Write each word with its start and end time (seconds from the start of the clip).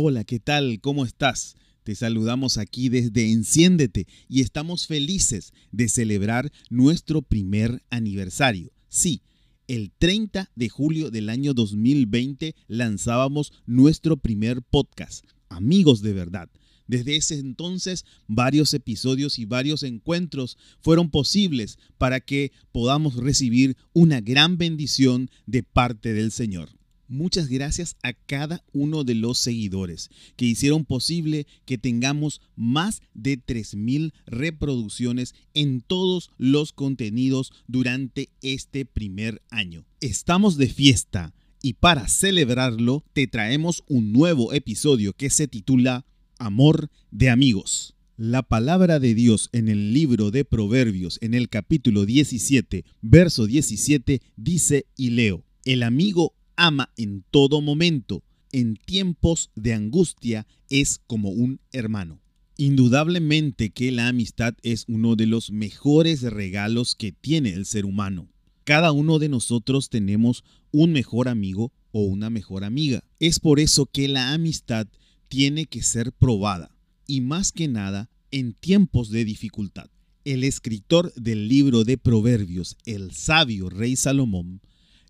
Hola, 0.00 0.22
¿qué 0.22 0.38
tal? 0.38 0.80
¿Cómo 0.80 1.04
estás? 1.04 1.56
Te 1.82 1.96
saludamos 1.96 2.56
aquí 2.56 2.88
desde 2.88 3.32
Enciéndete 3.32 4.06
y 4.28 4.42
estamos 4.42 4.86
felices 4.86 5.52
de 5.72 5.88
celebrar 5.88 6.52
nuestro 6.70 7.20
primer 7.20 7.82
aniversario. 7.90 8.70
Sí, 8.88 9.22
el 9.66 9.90
30 9.98 10.52
de 10.54 10.68
julio 10.68 11.10
del 11.10 11.28
año 11.28 11.52
2020 11.52 12.54
lanzábamos 12.68 13.52
nuestro 13.66 14.16
primer 14.16 14.62
podcast, 14.62 15.24
Amigos 15.48 16.00
de 16.00 16.12
Verdad. 16.12 16.48
Desde 16.86 17.16
ese 17.16 17.40
entonces, 17.40 18.04
varios 18.28 18.74
episodios 18.74 19.40
y 19.40 19.46
varios 19.46 19.82
encuentros 19.82 20.58
fueron 20.78 21.10
posibles 21.10 21.76
para 21.98 22.20
que 22.20 22.52
podamos 22.70 23.16
recibir 23.16 23.76
una 23.94 24.20
gran 24.20 24.58
bendición 24.58 25.28
de 25.46 25.64
parte 25.64 26.12
del 26.12 26.30
Señor. 26.30 26.77
Muchas 27.08 27.48
gracias 27.48 27.96
a 28.02 28.12
cada 28.12 28.62
uno 28.74 29.02
de 29.02 29.14
los 29.14 29.38
seguidores 29.38 30.10
que 30.36 30.44
hicieron 30.44 30.84
posible 30.84 31.46
que 31.64 31.78
tengamos 31.78 32.42
más 32.54 33.00
de 33.14 33.38
3.000 33.38 34.12
reproducciones 34.26 35.34
en 35.54 35.80
todos 35.80 36.30
los 36.36 36.72
contenidos 36.72 37.50
durante 37.66 38.28
este 38.42 38.84
primer 38.84 39.40
año. 39.48 39.86
Estamos 40.00 40.58
de 40.58 40.68
fiesta 40.68 41.32
y 41.62 41.74
para 41.74 42.08
celebrarlo 42.08 43.04
te 43.14 43.26
traemos 43.26 43.84
un 43.88 44.12
nuevo 44.12 44.52
episodio 44.52 45.14
que 45.14 45.30
se 45.30 45.48
titula 45.48 46.04
Amor 46.38 46.90
de 47.10 47.30
amigos. 47.30 47.94
La 48.18 48.42
palabra 48.42 49.00
de 49.00 49.14
Dios 49.14 49.48
en 49.52 49.68
el 49.68 49.94
libro 49.94 50.30
de 50.30 50.44
Proverbios 50.44 51.18
en 51.22 51.32
el 51.32 51.48
capítulo 51.48 52.04
17, 52.04 52.84
verso 53.00 53.46
17 53.46 54.20
dice 54.36 54.86
y 54.96 55.10
leo, 55.10 55.44
el 55.64 55.82
amigo 55.82 56.34
ama 56.58 56.90
en 56.96 57.24
todo 57.30 57.62
momento, 57.62 58.22
en 58.52 58.76
tiempos 58.76 59.50
de 59.54 59.72
angustia 59.72 60.46
es 60.68 61.00
como 61.06 61.30
un 61.30 61.60
hermano. 61.72 62.20
Indudablemente 62.56 63.70
que 63.70 63.92
la 63.92 64.08
amistad 64.08 64.54
es 64.62 64.84
uno 64.88 65.14
de 65.14 65.26
los 65.26 65.52
mejores 65.52 66.22
regalos 66.22 66.96
que 66.96 67.12
tiene 67.12 67.50
el 67.54 67.64
ser 67.64 67.86
humano. 67.86 68.28
Cada 68.64 68.90
uno 68.90 69.20
de 69.20 69.28
nosotros 69.28 69.88
tenemos 69.88 70.44
un 70.72 70.92
mejor 70.92 71.28
amigo 71.28 71.72
o 71.92 72.02
una 72.02 72.28
mejor 72.28 72.64
amiga. 72.64 73.04
Es 73.20 73.38
por 73.38 73.60
eso 73.60 73.86
que 73.86 74.08
la 74.08 74.34
amistad 74.34 74.88
tiene 75.28 75.66
que 75.66 75.82
ser 75.82 76.12
probada 76.12 76.74
y 77.06 77.20
más 77.20 77.52
que 77.52 77.68
nada 77.68 78.10
en 78.32 78.52
tiempos 78.52 79.10
de 79.10 79.24
dificultad. 79.24 79.88
El 80.24 80.42
escritor 80.42 81.14
del 81.14 81.48
libro 81.48 81.84
de 81.84 81.96
Proverbios, 81.96 82.76
el 82.84 83.12
sabio 83.12 83.70
rey 83.70 83.94
Salomón, 83.94 84.60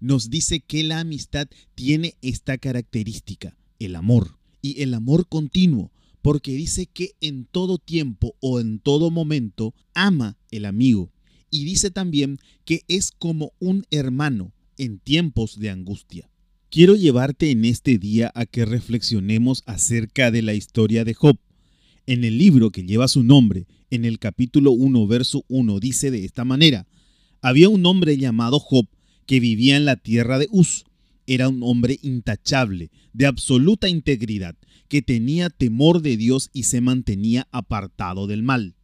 nos 0.00 0.30
dice 0.30 0.60
que 0.60 0.82
la 0.84 1.00
amistad 1.00 1.48
tiene 1.74 2.14
esta 2.22 2.58
característica, 2.58 3.56
el 3.78 3.96
amor, 3.96 4.38
y 4.62 4.82
el 4.82 4.94
amor 4.94 5.28
continuo, 5.28 5.92
porque 6.22 6.52
dice 6.52 6.86
que 6.86 7.12
en 7.20 7.44
todo 7.44 7.78
tiempo 7.78 8.34
o 8.40 8.60
en 8.60 8.80
todo 8.80 9.10
momento 9.10 9.74
ama 9.94 10.36
el 10.50 10.64
amigo. 10.64 11.12
Y 11.50 11.64
dice 11.64 11.90
también 11.90 12.38
que 12.64 12.82
es 12.88 13.10
como 13.10 13.52
un 13.58 13.86
hermano 13.90 14.52
en 14.76 14.98
tiempos 14.98 15.58
de 15.58 15.70
angustia. 15.70 16.30
Quiero 16.70 16.96
llevarte 16.96 17.50
en 17.50 17.64
este 17.64 17.96
día 17.96 18.30
a 18.34 18.44
que 18.44 18.66
reflexionemos 18.66 19.62
acerca 19.64 20.30
de 20.30 20.42
la 20.42 20.52
historia 20.52 21.04
de 21.04 21.14
Job. 21.14 21.38
En 22.06 22.24
el 22.24 22.36
libro 22.36 22.70
que 22.70 22.84
lleva 22.84 23.08
su 23.08 23.22
nombre, 23.22 23.66
en 23.90 24.04
el 24.04 24.18
capítulo 24.18 24.72
1, 24.72 25.06
verso 25.06 25.44
1, 25.48 25.80
dice 25.80 26.10
de 26.10 26.24
esta 26.24 26.44
manera, 26.44 26.86
había 27.40 27.70
un 27.70 27.86
hombre 27.86 28.18
llamado 28.18 28.58
Job 28.58 28.86
que 29.28 29.40
vivía 29.40 29.76
en 29.76 29.84
la 29.84 29.96
tierra 29.96 30.38
de 30.38 30.48
Uz. 30.50 30.84
Era 31.26 31.50
un 31.50 31.62
hombre 31.62 31.98
intachable, 32.02 32.90
de 33.12 33.26
absoluta 33.26 33.86
integridad, 33.86 34.56
que 34.88 35.02
tenía 35.02 35.50
temor 35.50 36.00
de 36.00 36.16
Dios 36.16 36.48
y 36.54 36.62
se 36.62 36.80
mantenía 36.80 37.46
apartado 37.52 38.26
del 38.26 38.42
mal. 38.42 38.74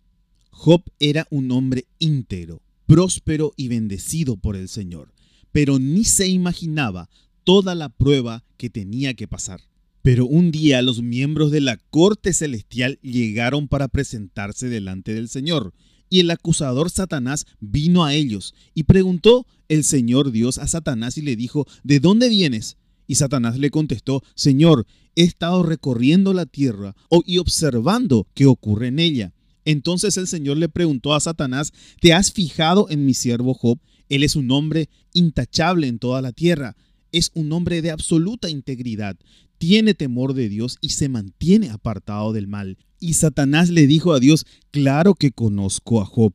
Job 0.50 0.82
era 1.00 1.26
un 1.30 1.50
hombre 1.50 1.86
íntegro, 1.98 2.60
próspero 2.84 3.54
y 3.56 3.68
bendecido 3.68 4.36
por 4.36 4.54
el 4.54 4.68
Señor, 4.68 5.14
pero 5.50 5.78
ni 5.78 6.04
se 6.04 6.28
imaginaba 6.28 7.08
toda 7.44 7.74
la 7.74 7.88
prueba 7.88 8.44
que 8.58 8.68
tenía 8.68 9.14
que 9.14 9.26
pasar. 9.26 9.62
Pero 10.02 10.26
un 10.26 10.50
día 10.50 10.82
los 10.82 11.00
miembros 11.00 11.52
de 11.52 11.62
la 11.62 11.78
corte 11.88 12.34
celestial 12.34 12.98
llegaron 13.00 13.66
para 13.66 13.88
presentarse 13.88 14.68
delante 14.68 15.14
del 15.14 15.30
Señor, 15.30 15.72
y 16.10 16.20
el 16.20 16.30
acusador 16.30 16.90
Satanás 16.90 17.46
vino 17.60 18.04
a 18.04 18.14
ellos 18.14 18.54
y 18.74 18.84
preguntó 18.84 19.46
el 19.68 19.84
Señor 19.84 20.30
Dios 20.30 20.58
a 20.58 20.66
Satanás 20.66 21.18
y 21.18 21.22
le 21.22 21.36
dijo, 21.36 21.66
¿de 21.82 22.00
dónde 22.00 22.28
vienes? 22.28 22.76
Y 23.06 23.16
Satanás 23.16 23.58
le 23.58 23.70
contestó, 23.70 24.22
Señor, 24.34 24.86
he 25.16 25.22
estado 25.22 25.62
recorriendo 25.62 26.32
la 26.32 26.46
tierra 26.46 26.94
y 27.26 27.38
observando 27.38 28.26
qué 28.34 28.46
ocurre 28.46 28.88
en 28.88 28.98
ella. 28.98 29.32
Entonces 29.64 30.16
el 30.16 30.26
Señor 30.26 30.58
le 30.58 30.68
preguntó 30.68 31.14
a 31.14 31.20
Satanás, 31.20 31.72
¿te 32.00 32.12
has 32.12 32.32
fijado 32.32 32.86
en 32.90 33.06
mi 33.06 33.14
siervo 33.14 33.54
Job? 33.54 33.78
Él 34.08 34.22
es 34.22 34.36
un 34.36 34.50
hombre 34.50 34.90
intachable 35.12 35.88
en 35.88 35.98
toda 35.98 36.20
la 36.20 36.32
tierra, 36.32 36.76
es 37.12 37.30
un 37.34 37.52
hombre 37.52 37.80
de 37.80 37.90
absoluta 37.90 38.50
integridad, 38.50 39.16
tiene 39.58 39.94
temor 39.94 40.34
de 40.34 40.48
Dios 40.48 40.78
y 40.80 40.90
se 40.90 41.08
mantiene 41.08 41.70
apartado 41.70 42.32
del 42.32 42.46
mal. 42.46 42.76
Y 43.04 43.12
Satanás 43.12 43.68
le 43.68 43.86
dijo 43.86 44.14
a 44.14 44.18
Dios, 44.18 44.46
claro 44.70 45.14
que 45.14 45.30
conozco 45.30 46.00
a 46.00 46.06
Job, 46.06 46.32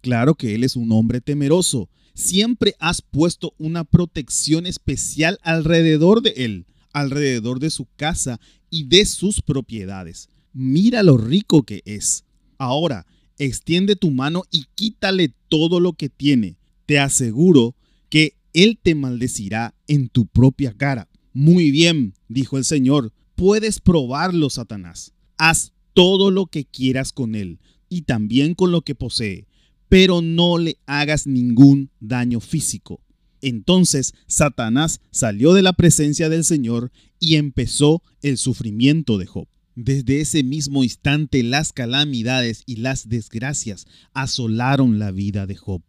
claro 0.00 0.34
que 0.34 0.54
él 0.54 0.64
es 0.64 0.74
un 0.74 0.92
hombre 0.92 1.20
temeroso, 1.20 1.90
siempre 2.14 2.74
has 2.78 3.02
puesto 3.02 3.52
una 3.58 3.84
protección 3.84 4.64
especial 4.64 5.38
alrededor 5.42 6.22
de 6.22 6.30
él, 6.38 6.64
alrededor 6.94 7.60
de 7.60 7.68
su 7.68 7.86
casa 7.96 8.40
y 8.70 8.84
de 8.84 9.04
sus 9.04 9.42
propiedades. 9.42 10.30
Mira 10.54 11.02
lo 11.02 11.18
rico 11.18 11.64
que 11.64 11.82
es. 11.84 12.24
Ahora, 12.56 13.04
extiende 13.36 13.94
tu 13.94 14.10
mano 14.10 14.44
y 14.50 14.64
quítale 14.74 15.34
todo 15.50 15.80
lo 15.80 15.92
que 15.92 16.08
tiene. 16.08 16.56
Te 16.86 16.98
aseguro 16.98 17.76
que 18.08 18.36
él 18.54 18.78
te 18.82 18.94
maldecirá 18.94 19.74
en 19.86 20.08
tu 20.08 20.24
propia 20.24 20.72
cara. 20.72 21.10
Muy 21.34 21.70
bien, 21.70 22.14
dijo 22.26 22.56
el 22.56 22.64
Señor, 22.64 23.12
puedes 23.34 23.80
probarlo, 23.80 24.48
Satanás. 24.48 25.12
Haz 25.36 25.74
todo 25.94 26.30
lo 26.30 26.46
que 26.46 26.64
quieras 26.64 27.12
con 27.12 27.34
él 27.34 27.58
y 27.88 28.02
también 28.02 28.54
con 28.54 28.72
lo 28.72 28.82
que 28.82 28.94
posee, 28.94 29.46
pero 29.88 30.22
no 30.22 30.58
le 30.58 30.78
hagas 30.86 31.26
ningún 31.26 31.90
daño 32.00 32.40
físico. 32.40 33.00
Entonces 33.42 34.14
Satanás 34.26 35.00
salió 35.10 35.54
de 35.54 35.62
la 35.62 35.72
presencia 35.72 36.28
del 36.28 36.44
Señor 36.44 36.92
y 37.18 37.36
empezó 37.36 38.02
el 38.22 38.38
sufrimiento 38.38 39.18
de 39.18 39.26
Job. 39.26 39.48
Desde 39.74 40.20
ese 40.20 40.42
mismo 40.42 40.84
instante 40.84 41.42
las 41.42 41.72
calamidades 41.72 42.62
y 42.66 42.76
las 42.76 43.08
desgracias 43.08 43.86
asolaron 44.12 44.98
la 44.98 45.10
vida 45.10 45.46
de 45.46 45.56
Job. 45.56 45.82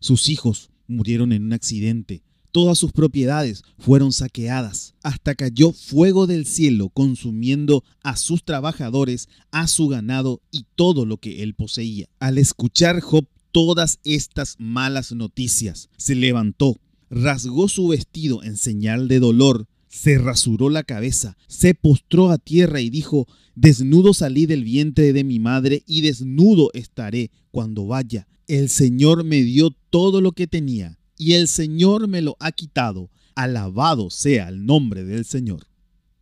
Sus 0.00 0.28
hijos 0.28 0.70
murieron 0.88 1.32
en 1.32 1.44
un 1.44 1.52
accidente, 1.52 2.22
Todas 2.56 2.78
sus 2.78 2.90
propiedades 2.90 3.64
fueron 3.78 4.12
saqueadas, 4.12 4.94
hasta 5.02 5.34
cayó 5.34 5.72
fuego 5.72 6.26
del 6.26 6.46
cielo 6.46 6.88
consumiendo 6.88 7.84
a 8.02 8.16
sus 8.16 8.44
trabajadores, 8.44 9.28
a 9.50 9.66
su 9.66 9.88
ganado 9.88 10.40
y 10.50 10.64
todo 10.74 11.04
lo 11.04 11.18
que 11.18 11.42
él 11.42 11.52
poseía. 11.52 12.08
Al 12.18 12.38
escuchar 12.38 13.02
Job 13.02 13.26
todas 13.52 14.00
estas 14.04 14.56
malas 14.58 15.12
noticias, 15.12 15.90
se 15.98 16.14
levantó, 16.14 16.78
rasgó 17.10 17.68
su 17.68 17.88
vestido 17.88 18.42
en 18.42 18.56
señal 18.56 19.06
de 19.06 19.20
dolor, 19.20 19.66
se 19.86 20.16
rasuró 20.16 20.70
la 20.70 20.82
cabeza, 20.82 21.36
se 21.48 21.74
postró 21.74 22.30
a 22.30 22.38
tierra 22.38 22.80
y 22.80 22.88
dijo, 22.88 23.28
Desnudo 23.54 24.14
salí 24.14 24.46
del 24.46 24.64
vientre 24.64 25.12
de 25.12 25.24
mi 25.24 25.40
madre 25.40 25.82
y 25.86 26.00
desnudo 26.00 26.70
estaré 26.72 27.30
cuando 27.50 27.86
vaya. 27.86 28.26
El 28.48 28.70
Señor 28.70 29.24
me 29.24 29.42
dio 29.42 29.72
todo 29.90 30.22
lo 30.22 30.32
que 30.32 30.46
tenía 30.46 30.98
y 31.18 31.34
el 31.34 31.48
Señor 31.48 32.08
me 32.08 32.22
lo 32.22 32.36
ha 32.40 32.52
quitado. 32.52 33.10
Alabado 33.34 34.10
sea 34.10 34.48
el 34.48 34.64
nombre 34.64 35.04
del 35.04 35.24
Señor. 35.24 35.66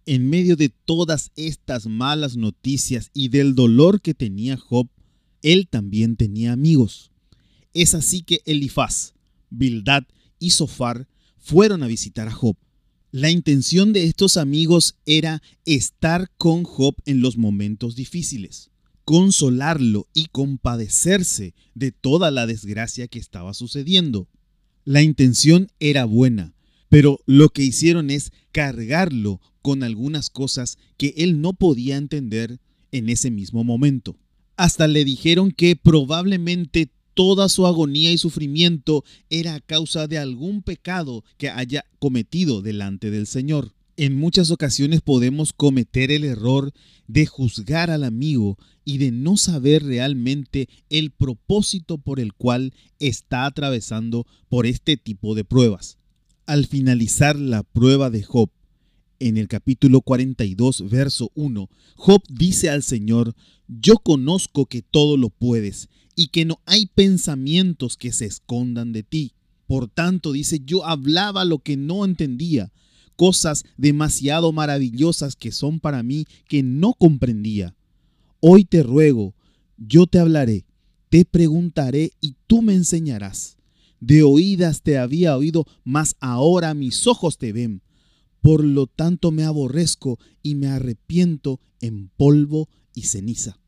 En 0.07 0.29
medio 0.29 0.57
de 0.57 0.69
todas 0.69 1.31
estas 1.37 1.87
malas 1.87 2.37
noticias 2.37 3.11
y 3.15 3.29
del 3.29 3.55
dolor 3.55 4.01
que 4.01 4.15
tenía 4.15 4.57
Job, 4.57 4.89
él 5.43 5.69
también 5.69 6.17
tenía 6.17 6.53
amigos. 6.53 7.11
Es 7.73 7.95
así 7.95 8.23
que 8.23 8.43
Elifaz, 8.45 9.15
Bildad 9.51 10.05
y 10.39 10.51
Sofar 10.51 11.09
fueron 11.39 11.83
a 11.83 11.87
visitar 11.87 12.29
a 12.29 12.33
Job. 12.33 12.57
La 13.11 13.31
intención 13.31 13.93
de 13.93 14.05
estos 14.05 14.37
amigos 14.37 14.97
era 15.07 15.41
estar 15.65 16.31
con 16.37 16.65
Job 16.65 16.97
en 17.07 17.21
los 17.21 17.37
momentos 17.37 17.95
difíciles, 17.95 18.71
consolarlo 19.05 20.09
y 20.13 20.27
compadecerse 20.27 21.55
de 21.75 21.93
toda 21.93 22.31
la 22.31 22.47
desgracia 22.47 23.07
que 23.07 23.19
estaba 23.19 23.55
sucediendo. 23.55 24.29
La 24.85 25.03
intención 25.03 25.69
era 25.81 26.05
buena, 26.05 26.55
pero 26.91 27.21
lo 27.25 27.49
que 27.49 27.63
hicieron 27.63 28.11
es 28.11 28.33
cargarlo 28.53 29.41
con 29.63 29.83
algunas 29.83 30.29
cosas 30.29 30.77
que 30.99 31.15
él 31.17 31.41
no 31.41 31.55
podía 31.55 31.97
entender 31.97 32.61
en 32.93 33.09
ese 33.09 33.31
mismo 33.31 33.65
momento. 33.65 34.17
Hasta 34.57 34.87
le 34.87 35.07
dijeron 35.07 35.53
que 35.53 35.75
probablemente 35.75 36.91
toda 37.15 37.49
su 37.49 37.67
agonía 37.67 38.13
y 38.13 38.19
sufrimiento 38.19 39.05
era 39.31 39.55
a 39.55 39.61
causa 39.61 40.07
de 40.07 40.19
algún 40.19 40.63
pecado 40.63 41.25
que 41.39 41.49
haya 41.49 41.85
cometido 41.99 42.61
delante 42.61 43.11
del 43.11 43.27
Señor. 43.27 43.73
En 43.97 44.17
muchas 44.17 44.51
ocasiones 44.51 45.03
podemos 45.03 45.53
cometer 45.53 46.11
el 46.11 46.25
error 46.25 46.73
de 47.07 47.27
juzgar 47.27 47.91
al 47.91 48.03
amigo 48.03 48.59
y 48.85 48.99
de 48.99 49.13
no 49.13 49.37
saber 49.37 49.85
realmente 49.85 50.69
el 50.91 51.13
propósito 51.13 51.99
por 51.99 52.19
el 52.19 52.35
cual 52.35 52.73
está 52.99 53.47
atravesando 53.47 54.27
por 54.49 54.67
este 54.67 54.97
tipo 54.97 55.37
de 55.37 55.45
pruebas. 55.45 55.99
Al 56.45 56.67
finalizar 56.67 57.39
la 57.39 57.63
prueba 57.63 58.11
de 58.11 58.25
Job, 58.25 58.51
en 59.21 59.37
el 59.37 59.47
capítulo 59.47 60.01
42, 60.01 60.91
verso 60.91 61.31
1, 61.37 61.71
Job 61.95 62.23
dice 62.29 62.71
al 62.71 62.83
Señor, 62.83 63.37
yo 63.69 63.99
conozco 63.99 64.67
que 64.67 64.83
todo 64.83 65.17
lo 65.17 65.31
puedes 65.31 65.89
y 66.17 66.29
que 66.29 66.45
no 66.45 66.61
hay 66.67 66.87
pensamientos 66.87 67.97
que 67.97 68.13
se 68.13 68.27
escondan 68.27 68.93
de 68.93 69.05
ti. 69.05 69.35
Por 69.67 69.89
tanto, 69.89 70.33
dice, 70.33 70.61
yo 70.65 70.85
hablaba 70.85 71.45
lo 71.45 71.61
que 71.61 71.77
no 71.77 72.05
entendía, 72.05 72.73
cosas 73.17 73.65
demasiado 73.77 74.53
maravillosas 74.53 75.37
que 75.37 75.53
son 75.53 75.81
para 75.81 76.03
mí 76.03 76.27
que 76.49 76.63
no 76.63 76.95
comprendía. 76.95 77.75
Hoy 78.41 78.65
te 78.65 78.83
ruego, 78.83 79.35
yo 79.77 80.07
te 80.07 80.19
hablaré, 80.19 80.65
te 81.09 81.25
preguntaré 81.25 82.13
y 82.21 82.37
tú 82.47 82.63
me 82.63 82.75
enseñarás. 82.75 83.57
De 84.01 84.23
oídas 84.23 84.83
te 84.83 84.99
había 84.99 85.37
oído, 85.37 85.65
mas 85.83 86.17
ahora 86.21 86.75
mis 86.75 87.07
ojos 87.07 87.39
te 87.39 87.53
ven. 87.53 87.83
Por 88.41 88.63
lo 88.63 88.87
tanto 88.87 89.31
me 89.31 89.45
aborrezco 89.45 90.19
y 90.43 90.55
me 90.57 90.67
arrepiento 90.67 91.61
en 91.81 92.11
polvo 92.17 92.69
y 92.95 93.03
ceniza. 93.03 93.59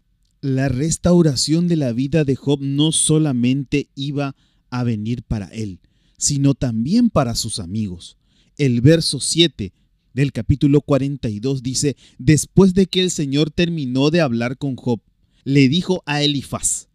La 0.42 0.68
restauración 0.68 1.68
de 1.68 1.76
la 1.76 1.92
vida 1.92 2.24
de 2.24 2.36
Job 2.36 2.60
no 2.60 2.92
solamente 2.92 3.88
iba 3.94 4.36
a 4.68 4.84
venir 4.84 5.22
para 5.22 5.46
él, 5.46 5.80
sino 6.18 6.54
también 6.54 7.08
para 7.08 7.34
sus 7.34 7.58
amigos. 7.58 8.18
El 8.58 8.80
verso 8.80 9.20
7 9.20 9.74
del 10.14 10.32
capítulo 10.32 10.80
42 10.80 11.62
dice, 11.62 11.94
después 12.18 12.72
de 12.72 12.86
que 12.86 13.02
el 13.02 13.10
Señor 13.10 13.50
terminó 13.50 14.10
de 14.10 14.22
hablar 14.22 14.56
con 14.56 14.76
Job, 14.76 15.00
le 15.44 15.68
dijo 15.68 16.02
a 16.06 16.22
Elifaz, 16.22 16.88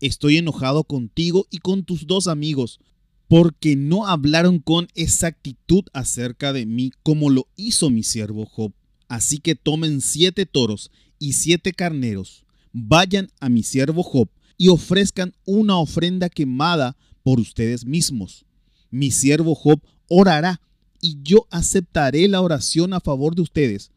estoy 0.00 0.36
enojado 0.36 0.84
contigo 0.84 1.46
y 1.50 1.58
con 1.58 1.84
tus 1.84 2.06
dos 2.06 2.28
amigos, 2.28 2.80
porque 3.28 3.76
no 3.76 4.06
hablaron 4.06 4.58
con 4.58 4.88
exactitud 4.94 5.84
acerca 5.94 6.52
de 6.52 6.66
mí 6.66 6.92
como 7.02 7.30
lo 7.30 7.48
hizo 7.56 7.88
mi 7.88 8.02
siervo 8.02 8.44
Job. 8.44 8.72
Así 9.08 9.38
que 9.38 9.54
tomen 9.54 10.02
siete 10.02 10.44
toros 10.44 10.90
y 11.18 11.32
siete 11.32 11.72
carneros, 11.72 12.44
vayan 12.72 13.30
a 13.40 13.48
mi 13.48 13.62
siervo 13.62 14.02
Job 14.02 14.28
y 14.58 14.68
ofrezcan 14.68 15.34
una 15.46 15.78
ofrenda 15.78 16.28
quemada 16.28 16.94
por 17.22 17.40
ustedes 17.40 17.86
mismos. 17.86 18.44
Mi 18.90 19.10
siervo 19.10 19.54
Job 19.54 19.80
orará 20.08 20.60
y 21.06 21.18
yo 21.22 21.46
aceptaré 21.52 22.26
la 22.26 22.40
oración 22.40 22.92
a 22.92 22.98
favor 22.98 23.36
de 23.36 23.42
ustedes. 23.42 23.92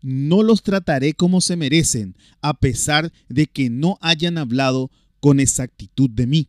No 0.00 0.44
los 0.44 0.62
trataré 0.62 1.12
como 1.12 1.40
se 1.40 1.56
merecen, 1.56 2.16
a 2.40 2.54
pesar 2.60 3.12
de 3.28 3.48
que 3.48 3.68
no 3.68 3.98
hayan 4.00 4.38
hablado 4.38 4.92
con 5.18 5.40
exactitud 5.40 6.08
de 6.08 6.28
mí. 6.28 6.48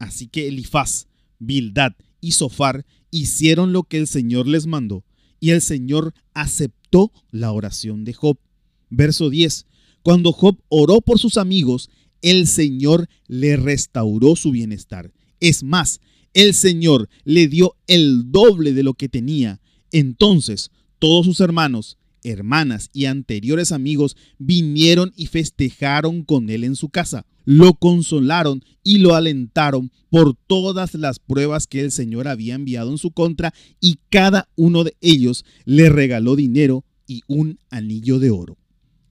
Así 0.00 0.26
que 0.26 0.48
Elifaz, 0.48 1.06
Bildad 1.38 1.92
y 2.20 2.32
Sofar 2.32 2.84
hicieron 3.12 3.72
lo 3.72 3.84
que 3.84 3.98
el 3.98 4.08
Señor 4.08 4.48
les 4.48 4.66
mandó, 4.66 5.04
y 5.38 5.50
el 5.50 5.62
Señor 5.62 6.12
aceptó 6.34 7.12
la 7.30 7.52
oración 7.52 8.04
de 8.04 8.14
Job. 8.14 8.38
Verso 8.90 9.30
10. 9.30 9.66
Cuando 10.02 10.32
Job 10.32 10.58
oró 10.68 11.00
por 11.02 11.20
sus 11.20 11.36
amigos, 11.36 11.88
el 12.20 12.48
Señor 12.48 13.08
le 13.28 13.56
restauró 13.56 14.34
su 14.34 14.50
bienestar. 14.50 15.12
Es 15.38 15.62
más, 15.62 16.00
el 16.36 16.52
Señor 16.52 17.08
le 17.24 17.48
dio 17.48 17.76
el 17.86 18.30
doble 18.30 18.74
de 18.74 18.82
lo 18.82 18.92
que 18.92 19.08
tenía. 19.08 19.58
Entonces 19.90 20.70
todos 20.98 21.24
sus 21.24 21.40
hermanos, 21.40 21.96
hermanas 22.22 22.90
y 22.92 23.06
anteriores 23.06 23.72
amigos 23.72 24.18
vinieron 24.38 25.14
y 25.16 25.28
festejaron 25.28 26.24
con 26.24 26.50
él 26.50 26.64
en 26.64 26.76
su 26.76 26.90
casa. 26.90 27.24
Lo 27.46 27.72
consolaron 27.72 28.62
y 28.82 28.98
lo 28.98 29.14
alentaron 29.14 29.90
por 30.10 30.36
todas 30.46 30.92
las 30.92 31.20
pruebas 31.20 31.66
que 31.66 31.80
el 31.80 31.90
Señor 31.90 32.28
había 32.28 32.54
enviado 32.54 32.90
en 32.90 32.98
su 32.98 33.12
contra 33.12 33.54
y 33.80 33.96
cada 34.10 34.50
uno 34.56 34.84
de 34.84 34.94
ellos 35.00 35.42
le 35.64 35.88
regaló 35.88 36.36
dinero 36.36 36.84
y 37.06 37.22
un 37.28 37.58
anillo 37.70 38.18
de 38.18 38.30
oro. 38.30 38.58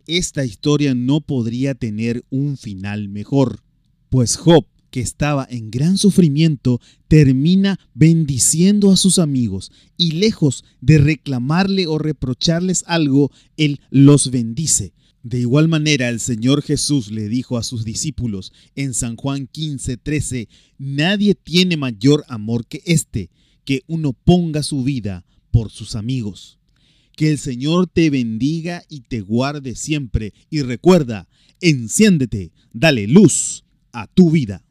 Esta 0.06 0.46
historia 0.46 0.94
no 0.94 1.22
podría 1.22 1.74
tener 1.74 2.24
un 2.30 2.56
final 2.56 3.10
mejor, 3.10 3.64
pues 4.10 4.38
Job 4.38 4.68
que 4.96 5.02
estaba 5.02 5.46
en 5.50 5.72
gran 5.72 5.98
sufrimiento, 5.98 6.80
termina 7.10 7.82
bendiciendo 7.94 8.92
a 8.92 8.96
sus 8.96 9.20
amigos 9.20 9.74
y 9.98 10.12
lejos 10.12 10.64
de 10.80 11.00
reclamarle 11.00 11.86
o 11.86 11.98
reprocharles 11.98 12.86
algo, 12.88 13.30
Él 13.58 13.82
los 13.90 14.32
bendice. 14.32 14.94
De 15.22 15.38
igual 15.42 15.68
manera, 15.68 16.08
el 16.08 16.22
Señor 16.22 16.62
Jesús 16.62 17.12
le 17.12 17.28
dijo 17.28 17.58
a 17.58 17.64
sus 17.64 17.84
discípulos 17.84 18.54
en 18.74 18.94
San 18.94 19.18
Juan 19.18 19.48
15, 19.48 19.98
13, 19.98 20.48
Nadie 20.78 21.36
tiene 21.36 21.76
mayor 21.76 22.24
amor 22.30 22.66
que 22.66 22.82
este, 22.86 23.30
que 23.66 23.82
uno 23.88 24.14
ponga 24.14 24.64
su 24.64 24.82
vida 24.86 25.26
por 25.52 25.72
sus 25.72 25.98
amigos. 25.98 26.58
Que 27.18 27.32
el 27.32 27.38
Señor 27.38 27.88
te 27.88 28.10
bendiga 28.10 28.86
y 28.88 29.02
te 29.02 29.20
guarde 29.20 29.76
siempre. 29.76 30.34
Y 30.50 30.62
recuerda, 30.62 31.28
enciéndete, 31.60 32.54
dale 32.72 33.08
luz 33.08 33.66
a 33.92 34.08
tu 34.08 34.32
vida. 34.32 34.62